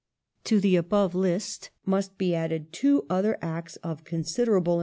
Ballot 0.01 0.39
Act 0.39 0.47
To 0.47 0.59
the 0.61 0.75
above 0.77 1.13
list 1.13 1.69
must 1.85 2.17
be 2.17 2.33
added 2.33 2.73
two 2.73 3.05
other 3.07 3.37
Acts 3.39 3.75
of 3.83 4.03
considerable! 4.03 4.79